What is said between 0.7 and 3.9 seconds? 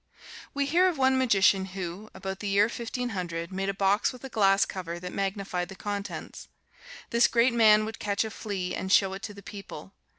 of one magician who, about the year Fifteen Hundred, made a